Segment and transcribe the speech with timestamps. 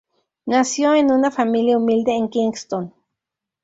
[0.47, 2.91] Nació en una familia humilde en Kingston.